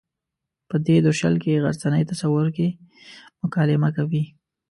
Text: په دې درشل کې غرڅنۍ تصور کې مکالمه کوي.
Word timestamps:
په 0.69 0.75
دې 0.85 0.97
درشل 1.05 1.35
کې 1.43 1.61
غرڅنۍ 1.63 2.03
تصور 2.11 2.47
کې 2.55 2.67
مکالمه 3.41 3.89
کوي. 3.97 4.23